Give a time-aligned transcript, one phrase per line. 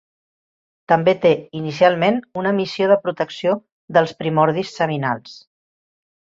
[0.91, 3.55] També té, inicialment, una missió de protecció
[3.99, 5.41] dels primordis seminals.